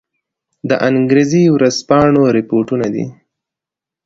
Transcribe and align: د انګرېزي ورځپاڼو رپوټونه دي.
د 0.69 0.71
انګرېزي 0.89 1.43
ورځپاڼو 1.55 2.23
رپوټونه 2.37 2.87
دي. 2.95 3.05